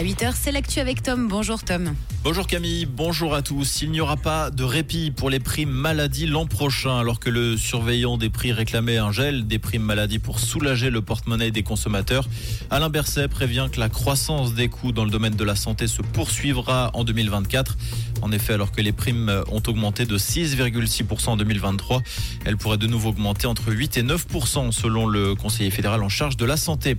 [0.00, 1.28] À 8h, c'est l'actu avec Tom.
[1.28, 1.94] Bonjour Tom.
[2.24, 3.82] Bonjour Camille, bonjour à tous.
[3.82, 7.58] Il n'y aura pas de répit pour les primes maladie l'an prochain, alors que le
[7.58, 12.26] surveillant des prix réclamait un gel des primes maladie pour soulager le porte-monnaie des consommateurs.
[12.70, 16.00] Alain Berset prévient que la croissance des coûts dans le domaine de la santé se
[16.00, 17.76] poursuivra en 2024.
[18.22, 22.02] En effet, alors que les primes ont augmenté de 6,6% en 2023,
[22.44, 26.36] elles pourraient de nouveau augmenter entre 8 et 9% selon le conseiller fédéral en charge
[26.36, 26.96] de la santé.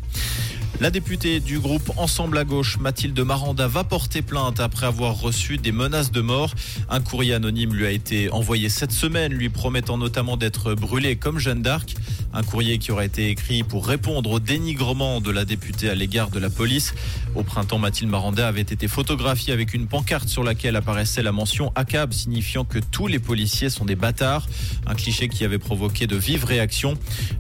[0.81, 5.57] La députée du groupe Ensemble à gauche, Mathilde Maranda, va porter plainte après avoir reçu
[5.57, 6.55] des menaces de mort.
[6.89, 11.37] Un courrier anonyme lui a été envoyé cette semaine, lui promettant notamment d'être brûlée comme
[11.37, 11.93] Jeanne d'Arc.
[12.33, 16.29] Un courrier qui aurait été écrit pour répondre au dénigrement de la députée à l'égard
[16.29, 16.93] de la police.
[17.35, 21.73] Au printemps, Mathilde Maranda avait été photographiée avec une pancarte sur laquelle apparaissait la mention
[21.75, 24.47] ACAB, signifiant que tous les policiers sont des bâtards.
[24.87, 26.93] Un cliché qui avait provoqué de vives réactions.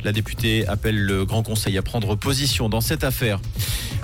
[0.03, 3.39] La députée appelle le Grand Conseil à prendre position dans cette affaire.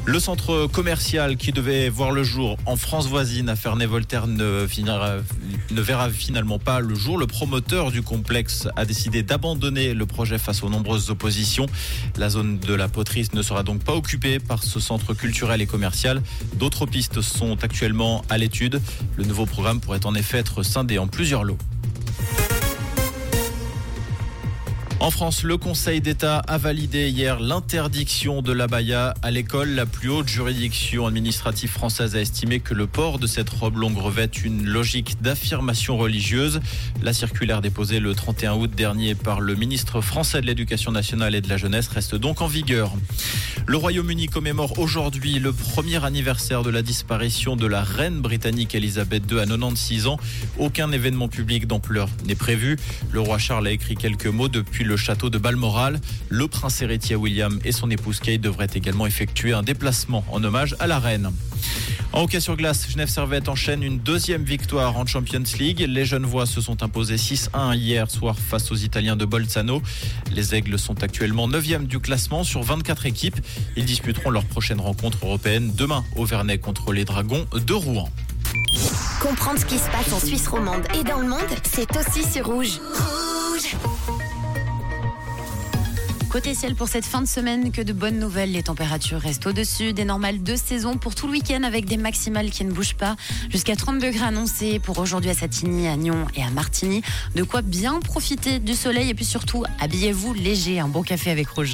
[0.09, 5.81] Le centre commercial qui devait voir le jour en France voisine à Ferney-Voltaire ne, ne,
[5.81, 7.17] verra finalement pas le jour.
[7.17, 11.65] Le promoteur du complexe a décidé d'abandonner le projet face aux nombreuses oppositions.
[12.15, 15.67] La zone de la poterie ne sera donc pas occupée par ce centre culturel et
[15.67, 16.21] commercial.
[16.53, 18.81] D'autres pistes sont actuellement à l'étude.
[19.17, 21.57] Le nouveau programme pourrait en effet être scindé en plusieurs lots.
[24.99, 29.69] En France, le Conseil d'État a validé hier l'interdiction de l'abaya à l'école.
[29.69, 33.97] La plus haute juridiction administrative française a estimé que le port de cette robe longue
[33.97, 36.61] revêt une logique d'affirmation religieuse.
[37.03, 41.41] La circulaire déposée le 31 août dernier par le ministre français de l'Éducation nationale et
[41.41, 42.91] de la jeunesse reste donc en vigueur.
[43.67, 49.23] Le Royaume-Uni commémore aujourd'hui le premier anniversaire de la disparition de la reine britannique Elisabeth
[49.29, 50.17] II à 96 ans.
[50.57, 52.77] Aucun événement public d'ampleur n'est prévu.
[53.11, 55.99] Le roi Charles a écrit quelques mots depuis le château de Balmoral.
[56.29, 60.75] Le prince héritier William et son épouse Kate devraient également effectuer un déplacement en hommage
[60.79, 61.31] à la reine.
[62.13, 65.85] En hockey sur glace, Genève Servette enchaîne une deuxième victoire en Champions League.
[65.87, 69.81] Les Genevois se sont imposés 6-1 hier soir face aux Italiens de Bolzano.
[70.31, 73.39] Les Aigles sont actuellement 9e du classement sur 24 équipes.
[73.75, 78.09] Ils disputeront leur prochaine rencontre européenne demain au Vernet contre les Dragons de Rouen.
[79.21, 82.45] Comprendre ce qui se passe en Suisse romande et dans le monde, c'est aussi sur
[82.45, 82.79] Rouge.
[82.95, 84.26] Rouge
[86.37, 88.51] Côté ciel pour cette fin de semaine, que de bonnes nouvelles.
[88.51, 92.51] Les températures restent au-dessus des normales de saison pour tout le week-end avec des maximales
[92.51, 93.15] qui ne bougent pas.
[93.49, 97.01] Jusqu'à 30 degrés annoncés pour aujourd'hui à Satigny, à Nyon et à Martigny.
[97.33, 100.79] De quoi bien profiter du soleil et puis surtout, habillez-vous léger.
[100.79, 101.65] Un bon café avec Rouge.